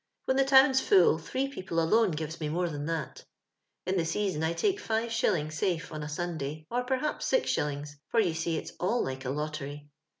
When 0.25 0.35
the 0.37 0.45
town's 0.45 0.81
full 0.81 1.19
three 1.19 1.47
people 1.47 1.79
alone 1.79 2.09
gives 2.09 2.41
mo 2.41 2.49
more 2.49 2.67
than 2.67 2.87
that. 2.87 3.23
In 3.85 3.97
the 3.97 4.03
season 4.03 4.41
I 4.43 4.53
take 4.53 4.79
65. 4.79 5.53
safe 5.53 5.91
on 5.91 6.01
a 6.01 6.09
Sunday, 6.09 6.65
or 6.71 6.83
perhaps 6.83 7.31
Oa.— 7.31 7.85
for 8.09 8.19
you 8.19 8.33
see 8.33 8.57
it's 8.57 8.73
all 8.79 9.03
like 9.03 9.25
a 9.25 9.29
lottery. 9.29 9.89